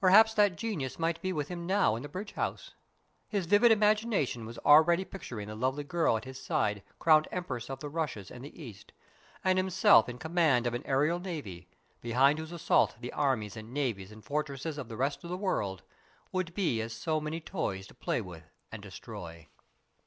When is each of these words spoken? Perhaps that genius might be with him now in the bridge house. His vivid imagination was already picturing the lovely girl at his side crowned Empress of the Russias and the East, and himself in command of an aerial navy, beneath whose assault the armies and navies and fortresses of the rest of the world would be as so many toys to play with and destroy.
Perhaps 0.00 0.32
that 0.32 0.56
genius 0.56 0.98
might 0.98 1.20
be 1.20 1.34
with 1.34 1.48
him 1.48 1.66
now 1.66 1.96
in 1.96 2.02
the 2.02 2.08
bridge 2.08 2.32
house. 2.32 2.72
His 3.28 3.44
vivid 3.44 3.70
imagination 3.70 4.46
was 4.46 4.56
already 4.60 5.04
picturing 5.04 5.48
the 5.48 5.54
lovely 5.54 5.84
girl 5.84 6.16
at 6.16 6.24
his 6.24 6.40
side 6.40 6.82
crowned 6.98 7.28
Empress 7.30 7.68
of 7.68 7.80
the 7.80 7.90
Russias 7.90 8.30
and 8.30 8.42
the 8.42 8.62
East, 8.62 8.92
and 9.44 9.58
himself 9.58 10.08
in 10.08 10.16
command 10.16 10.66
of 10.66 10.72
an 10.72 10.80
aerial 10.86 11.18
navy, 11.18 11.68
beneath 12.00 12.38
whose 12.38 12.52
assault 12.52 12.96
the 13.02 13.12
armies 13.12 13.54
and 13.54 13.74
navies 13.74 14.10
and 14.10 14.24
fortresses 14.24 14.78
of 14.78 14.88
the 14.88 14.96
rest 14.96 15.22
of 15.24 15.28
the 15.28 15.36
world 15.36 15.82
would 16.32 16.54
be 16.54 16.80
as 16.80 16.94
so 16.94 17.20
many 17.20 17.38
toys 17.38 17.86
to 17.88 17.94
play 17.94 18.22
with 18.22 18.44
and 18.72 18.80
destroy. 18.82 19.46